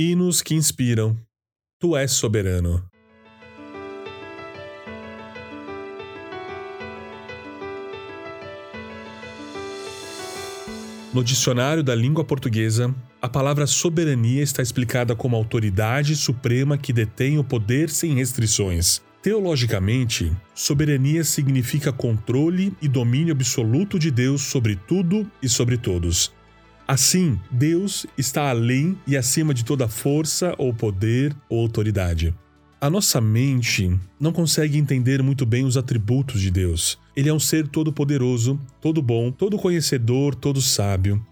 Hinos 0.00 0.42
que 0.42 0.54
inspiram. 0.54 1.18
Tu 1.80 1.96
és 1.96 2.12
soberano. 2.12 2.88
No 11.12 11.24
dicionário 11.24 11.82
da 11.82 11.96
língua 11.96 12.22
portuguesa, 12.22 12.94
a 13.20 13.28
palavra 13.28 13.66
soberania 13.66 14.40
está 14.40 14.62
explicada 14.62 15.16
como 15.16 15.34
autoridade 15.34 16.14
suprema 16.14 16.78
que 16.78 16.92
detém 16.92 17.36
o 17.36 17.42
poder 17.42 17.90
sem 17.90 18.14
restrições. 18.14 19.02
Teologicamente, 19.20 20.30
soberania 20.54 21.24
significa 21.24 21.92
controle 21.92 22.72
e 22.80 22.86
domínio 22.86 23.34
absoluto 23.34 23.98
de 23.98 24.12
Deus 24.12 24.42
sobre 24.42 24.76
tudo 24.76 25.28
e 25.42 25.48
sobre 25.48 25.76
todos. 25.76 26.37
Assim, 26.88 27.38
Deus 27.50 28.06
está 28.16 28.48
além 28.48 28.96
e 29.06 29.14
acima 29.14 29.52
de 29.52 29.62
toda 29.62 29.86
força 29.86 30.54
ou 30.56 30.72
poder 30.72 31.36
ou 31.46 31.60
autoridade. 31.60 32.34
A 32.80 32.88
nossa 32.88 33.20
mente 33.20 33.94
não 34.18 34.32
consegue 34.32 34.78
entender 34.78 35.22
muito 35.22 35.44
bem 35.44 35.66
os 35.66 35.76
atributos 35.76 36.40
de 36.40 36.50
Deus. 36.50 36.98
Ele 37.14 37.28
é 37.28 37.34
um 37.34 37.38
ser 37.38 37.68
todo-poderoso, 37.68 38.58
todo 38.80 39.02
bom, 39.02 39.30
todo 39.30 39.58
conhecedor, 39.58 40.34
todo 40.34 40.62
sábio. 40.62 41.22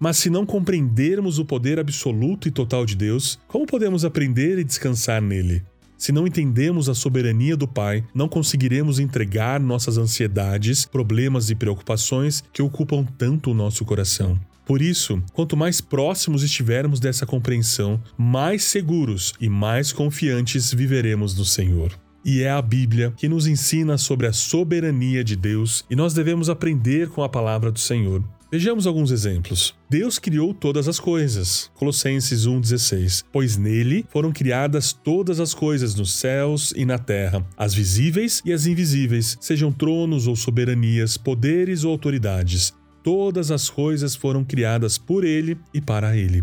Mas 0.00 0.16
se 0.16 0.28
não 0.28 0.44
compreendermos 0.44 1.38
o 1.38 1.44
poder 1.44 1.78
absoluto 1.78 2.48
e 2.48 2.50
total 2.50 2.84
de 2.84 2.96
Deus, 2.96 3.38
como 3.46 3.66
podemos 3.66 4.04
aprender 4.04 4.58
e 4.58 4.64
descansar 4.64 5.22
nele? 5.22 5.62
Se 5.96 6.10
não 6.10 6.26
entendemos 6.26 6.88
a 6.88 6.94
soberania 6.94 7.56
do 7.56 7.68
Pai, 7.68 8.02
não 8.12 8.28
conseguiremos 8.28 8.98
entregar 8.98 9.60
nossas 9.60 9.96
ansiedades, 9.96 10.84
problemas 10.84 11.50
e 11.50 11.54
preocupações 11.54 12.42
que 12.52 12.60
ocupam 12.60 13.04
tanto 13.16 13.52
o 13.52 13.54
nosso 13.54 13.84
coração. 13.84 14.36
Por 14.64 14.80
isso, 14.80 15.22
quanto 15.32 15.56
mais 15.56 15.80
próximos 15.80 16.42
estivermos 16.42 16.98
dessa 16.98 17.26
compreensão, 17.26 18.00
mais 18.16 18.64
seguros 18.64 19.34
e 19.40 19.48
mais 19.48 19.92
confiantes 19.92 20.72
viveremos 20.72 21.34
no 21.34 21.44
Senhor. 21.44 21.92
E 22.24 22.42
é 22.42 22.50
a 22.50 22.62
Bíblia 22.62 23.12
que 23.16 23.28
nos 23.28 23.46
ensina 23.46 23.98
sobre 23.98 24.26
a 24.26 24.32
soberania 24.32 25.22
de 25.22 25.36
Deus 25.36 25.84
e 25.90 25.94
nós 25.94 26.14
devemos 26.14 26.48
aprender 26.48 27.10
com 27.10 27.22
a 27.22 27.28
palavra 27.28 27.70
do 27.70 27.78
Senhor. 27.78 28.24
Vejamos 28.50 28.86
alguns 28.86 29.10
exemplos. 29.10 29.74
Deus 29.90 30.18
criou 30.18 30.54
todas 30.54 30.86
as 30.86 31.00
coisas. 31.00 31.70
Colossenses 31.74 32.46
1:16. 32.46 33.24
Pois 33.32 33.56
nele 33.56 34.06
foram 34.08 34.32
criadas 34.32 34.92
todas 34.92 35.40
as 35.40 35.52
coisas 35.52 35.94
nos 35.94 36.12
céus 36.12 36.72
e 36.76 36.84
na 36.84 36.96
terra, 36.96 37.44
as 37.56 37.74
visíveis 37.74 38.40
e 38.44 38.52
as 38.52 38.64
invisíveis, 38.64 39.36
sejam 39.40 39.72
tronos 39.72 40.28
ou 40.28 40.36
soberanias, 40.36 41.16
poderes 41.16 41.82
ou 41.82 41.90
autoridades. 41.90 42.72
Todas 43.04 43.50
as 43.50 43.68
coisas 43.68 44.16
foram 44.16 44.42
criadas 44.42 44.96
por 44.96 45.24
ele 45.24 45.58
e 45.74 45.80
para 45.80 46.16
ele. 46.16 46.42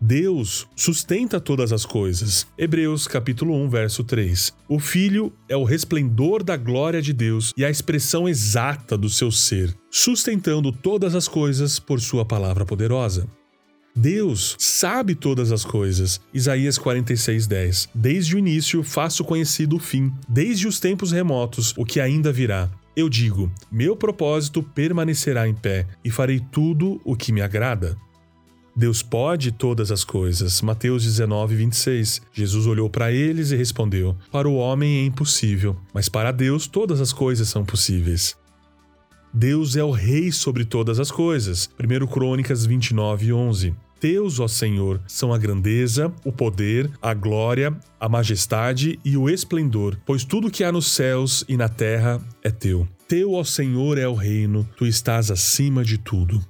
Deus 0.00 0.66
sustenta 0.74 1.38
todas 1.38 1.74
as 1.74 1.84
coisas. 1.84 2.46
Hebreus 2.56 3.06
capítulo 3.06 3.54
1, 3.54 3.68
verso 3.68 4.02
3. 4.02 4.50
O 4.66 4.78
Filho 4.78 5.30
é 5.46 5.54
o 5.54 5.62
resplendor 5.62 6.42
da 6.42 6.56
glória 6.56 7.02
de 7.02 7.12
Deus 7.12 7.52
e 7.54 7.66
a 7.66 7.70
expressão 7.70 8.26
exata 8.26 8.96
do 8.96 9.10
seu 9.10 9.30
ser, 9.30 9.76
sustentando 9.90 10.72
todas 10.72 11.14
as 11.14 11.28
coisas 11.28 11.78
por 11.78 12.00
sua 12.00 12.24
palavra 12.24 12.64
poderosa. 12.64 13.28
Deus 13.94 14.56
sabe 14.58 15.14
todas 15.14 15.52
as 15.52 15.66
coisas. 15.66 16.18
Isaías 16.32 16.78
46:10. 16.78 17.90
Desde 17.94 18.36
o 18.36 18.38
início 18.38 18.82
faço 18.82 19.22
conhecido 19.22 19.76
o 19.76 19.78
fim, 19.78 20.10
desde 20.26 20.66
os 20.66 20.80
tempos 20.80 21.12
remotos 21.12 21.74
o 21.76 21.84
que 21.84 22.00
ainda 22.00 22.32
virá. 22.32 22.70
Eu 22.96 23.08
digo: 23.08 23.50
meu 23.70 23.96
propósito 23.96 24.62
permanecerá 24.62 25.48
em 25.48 25.54
pé 25.54 25.86
e 26.04 26.10
farei 26.10 26.40
tudo 26.40 27.00
o 27.04 27.16
que 27.16 27.32
me 27.32 27.40
agrada. 27.40 27.96
Deus 28.74 29.02
pode 29.02 29.52
todas 29.52 29.90
as 29.90 30.04
coisas. 30.04 30.62
Mateus 30.62 31.04
19, 31.04 31.54
26. 31.56 32.22
Jesus 32.32 32.66
olhou 32.66 32.88
para 32.88 33.12
eles 33.12 33.50
e 33.50 33.56
respondeu: 33.56 34.16
Para 34.30 34.48
o 34.48 34.54
homem 34.54 34.98
é 34.98 35.04
impossível, 35.04 35.76
mas 35.92 36.08
para 36.08 36.32
Deus 36.32 36.66
todas 36.66 37.00
as 37.00 37.12
coisas 37.12 37.48
são 37.48 37.64
possíveis. 37.64 38.36
Deus 39.32 39.76
é 39.76 39.84
o 39.84 39.90
Rei 39.90 40.32
sobre 40.32 40.64
todas 40.64 40.98
as 40.98 41.10
coisas. 41.10 41.70
1 41.78 42.06
Crônicas 42.06 42.66
29, 42.66 43.32
11. 43.32 43.74
Teus, 44.00 44.40
ó 44.40 44.48
Senhor, 44.48 44.98
são 45.06 45.30
a 45.30 45.36
grandeza, 45.36 46.10
o 46.24 46.32
poder, 46.32 46.90
a 47.02 47.12
glória, 47.12 47.76
a 48.00 48.08
majestade 48.08 48.98
e 49.04 49.14
o 49.14 49.28
esplendor, 49.28 49.98
pois 50.06 50.24
tudo 50.24 50.50
que 50.50 50.64
há 50.64 50.72
nos 50.72 50.86
céus 50.86 51.44
e 51.46 51.54
na 51.54 51.68
terra 51.68 52.18
é 52.42 52.50
teu. 52.50 52.88
Teu, 53.06 53.34
ó 53.34 53.44
Senhor, 53.44 53.98
é 53.98 54.08
o 54.08 54.14
reino, 54.14 54.66
tu 54.74 54.86
estás 54.86 55.30
acima 55.30 55.84
de 55.84 55.98
tudo. 55.98 56.42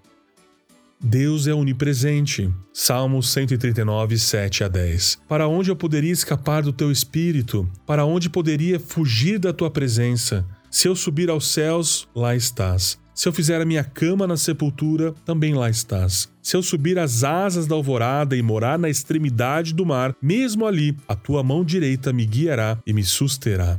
Deus 1.03 1.49
é 1.49 1.55
onipresente. 1.55 2.53
Salmos 2.73 3.31
139, 3.31 4.19
7 4.19 4.65
a 4.65 4.69
10. 4.69 5.19
Para 5.27 5.49
onde 5.49 5.71
eu 5.71 5.77
poderia 5.77 6.13
escapar 6.13 6.63
do 6.63 6.73
teu 6.73 6.93
espírito? 6.93 7.69
Para 7.87 8.05
onde 8.05 8.29
poderia 8.29 8.79
fugir 8.79 9.39
da 9.39 9.53
tua 9.53 9.71
presença? 9.71 10.47
Se 10.71 10.87
eu 10.87 10.95
subir 10.95 11.31
aos 11.31 11.49
céus, 11.49 12.07
lá 12.15 12.37
estás. 12.37 12.99
Se 13.21 13.29
eu 13.29 13.35
fizer 13.35 13.61
a 13.61 13.67
minha 13.67 13.85
cama 13.85 14.27
na 14.27 14.35
sepultura, 14.35 15.13
também 15.27 15.53
lá 15.53 15.69
estás. 15.69 16.27
Se 16.41 16.57
eu 16.57 16.63
subir 16.63 16.99
as 16.99 17.23
asas 17.23 17.67
da 17.67 17.75
alvorada 17.75 18.35
e 18.35 18.41
morar 18.41 18.79
na 18.79 18.89
extremidade 18.89 19.75
do 19.75 19.85
mar, 19.85 20.17
mesmo 20.23 20.65
ali, 20.65 20.97
a 21.07 21.15
tua 21.15 21.43
mão 21.43 21.63
direita 21.63 22.15
me 22.15 22.25
guiará 22.25 22.79
e 22.87 22.95
me 22.95 23.05
susterá. 23.05 23.79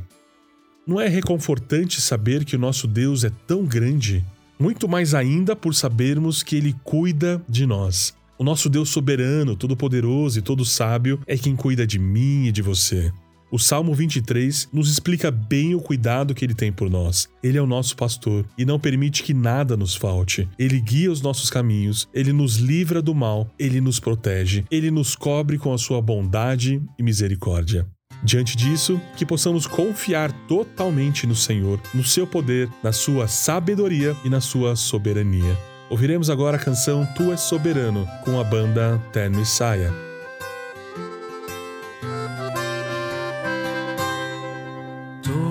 Não 0.86 1.00
é 1.00 1.08
reconfortante 1.08 2.00
saber 2.00 2.44
que 2.44 2.54
o 2.54 2.58
nosso 2.58 2.86
Deus 2.86 3.24
é 3.24 3.32
tão 3.44 3.64
grande? 3.64 4.24
Muito 4.60 4.88
mais 4.88 5.12
ainda 5.12 5.56
por 5.56 5.74
sabermos 5.74 6.44
que 6.44 6.54
Ele 6.54 6.72
cuida 6.84 7.42
de 7.48 7.66
nós. 7.66 8.14
O 8.38 8.44
nosso 8.44 8.70
Deus 8.70 8.90
soberano, 8.90 9.56
todo-poderoso 9.56 10.38
e 10.38 10.42
todo 10.42 10.64
sábio 10.64 11.18
é 11.26 11.36
quem 11.36 11.56
cuida 11.56 11.84
de 11.84 11.98
mim 11.98 12.46
e 12.46 12.52
de 12.52 12.62
você. 12.62 13.12
O 13.52 13.58
Salmo 13.58 13.92
23 13.92 14.70
nos 14.72 14.90
explica 14.90 15.30
bem 15.30 15.74
o 15.74 15.80
cuidado 15.80 16.34
que 16.34 16.42
ele 16.42 16.54
tem 16.54 16.72
por 16.72 16.88
nós. 16.88 17.28
Ele 17.42 17.58
é 17.58 17.60
o 17.60 17.66
nosso 17.66 17.94
pastor 17.94 18.46
e 18.56 18.64
não 18.64 18.80
permite 18.80 19.22
que 19.22 19.34
nada 19.34 19.76
nos 19.76 19.94
falte. 19.94 20.48
Ele 20.58 20.80
guia 20.80 21.12
os 21.12 21.20
nossos 21.20 21.50
caminhos, 21.50 22.08
ele 22.14 22.32
nos 22.32 22.56
livra 22.56 23.02
do 23.02 23.14
mal, 23.14 23.50
ele 23.58 23.78
nos 23.78 24.00
protege, 24.00 24.64
ele 24.70 24.90
nos 24.90 25.14
cobre 25.14 25.58
com 25.58 25.70
a 25.70 25.76
sua 25.76 26.00
bondade 26.00 26.82
e 26.98 27.02
misericórdia. 27.02 27.86
Diante 28.24 28.56
disso, 28.56 28.98
que 29.18 29.26
possamos 29.26 29.66
confiar 29.66 30.32
totalmente 30.48 31.26
no 31.26 31.36
Senhor, 31.36 31.78
no 31.92 32.02
seu 32.02 32.26
poder, 32.26 32.70
na 32.82 32.90
sua 32.90 33.28
sabedoria 33.28 34.16
e 34.24 34.30
na 34.30 34.40
sua 34.40 34.74
soberania. 34.76 35.58
Ouviremos 35.90 36.30
agora 36.30 36.56
a 36.56 36.60
canção 36.60 37.06
Tu 37.14 37.30
és 37.30 37.40
soberano 37.40 38.08
com 38.24 38.40
a 38.40 38.44
banda 38.44 38.98
Terno 39.12 39.42
e 39.42 39.44
Saia. 39.44 40.11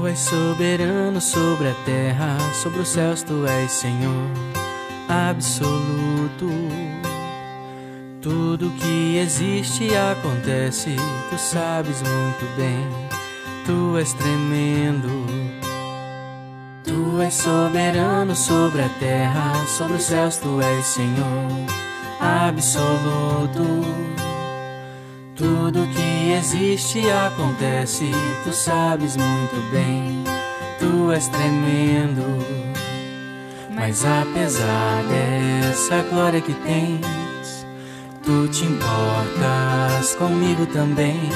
Tu 0.01 0.07
és 0.07 0.17
soberano 0.17 1.21
sobre 1.21 1.67
a 1.67 1.75
terra, 1.85 2.35
sobre 2.55 2.79
os 2.79 2.87
céus 2.87 3.21
tu 3.21 3.45
és 3.45 3.71
Senhor 3.71 4.31
absoluto. 5.07 6.49
Tudo 8.19 8.71
que 8.79 9.19
existe 9.19 9.95
acontece, 9.95 10.95
tu 11.29 11.37
sabes 11.37 12.01
muito 12.01 12.57
bem, 12.57 12.87
tu 13.63 13.95
és 13.95 14.11
tremendo. 14.13 15.07
Tu 16.83 17.21
és 17.21 17.35
soberano 17.35 18.35
sobre 18.35 18.81
a 18.81 18.89
terra, 18.99 19.53
sobre 19.67 19.97
os 19.97 20.03
céus 20.03 20.37
tu 20.37 20.59
és 20.61 20.83
Senhor 20.83 21.47
absoluto. 22.19 24.30
Tudo 25.41 25.87
que 25.87 26.33
existe 26.33 27.01
acontece, 27.09 28.11
tu 28.43 28.53
sabes 28.53 29.17
muito 29.17 29.71
bem, 29.71 30.23
tu 30.77 31.11
és 31.11 31.27
tremendo. 31.29 32.21
Mas 33.71 34.05
apesar 34.05 35.03
dessa 35.09 36.03
glória 36.11 36.41
que 36.41 36.53
tens, 36.53 37.65
tu 38.21 38.47
te 38.49 38.65
importas 38.65 40.13
comigo 40.13 40.67
também. 40.67 41.31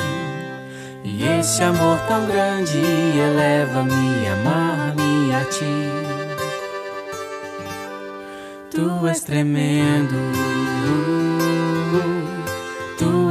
E 1.03 1.23
esse 1.23 1.63
amor 1.63 1.97
tão 2.07 2.27
grande 2.27 2.77
eleva-me, 2.77 4.27
amar-me 4.27 5.33
a 5.33 5.45
ti. 5.45 5.89
Tu 8.69 9.07
és 9.07 9.21
tremendo 9.21 10.15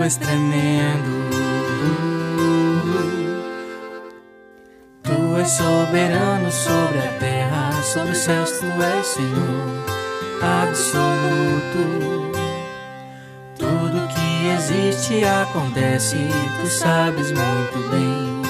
és 0.04 0.16
tremendo. 0.16 1.30
Tu 5.02 5.36
és 5.40 5.48
soberano 5.48 6.50
sobre 6.52 6.98
a 6.98 7.18
terra, 7.18 7.82
sobre 7.82 8.12
os 8.12 8.18
céus, 8.18 8.50
tu 8.58 8.66
és 8.66 9.06
Senhor 9.06 9.84
absoluto. 10.42 12.32
Tudo 13.58 14.08
que 14.08 14.48
existe 14.48 15.24
acontece, 15.24 16.18
tu 16.60 16.66
sabes 16.66 17.32
muito 17.32 17.90
bem, 17.90 18.42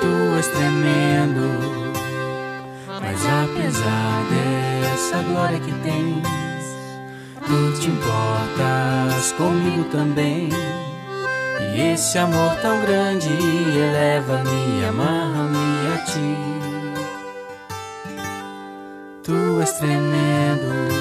tu 0.00 0.36
és 0.36 0.48
tremendo. 0.48 1.46
Mas 3.00 3.20
apesar 3.24 4.24
dessa 4.30 5.22
glória 5.22 5.60
que 5.60 5.72
tens, 5.84 6.26
tu 7.46 7.80
te 7.80 7.90
importas 7.90 9.32
comigo 9.32 9.84
também. 9.84 10.48
E 11.60 11.92
esse 11.92 12.18
amor 12.18 12.54
tão 12.62 12.80
grande 12.82 13.28
eleva-me, 13.28 14.84
amarra-me 14.84 15.94
a 15.94 15.98
ti. 16.04 16.36
Tu 19.22 19.60
és 19.60 19.72
tremendo. 19.72 20.95